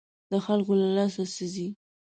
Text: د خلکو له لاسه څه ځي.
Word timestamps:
د 0.31 0.33
خلکو 0.45 0.71
له 0.81 0.87
لاسه 0.97 1.23
څه 1.35 1.45
ځي. 1.53 1.67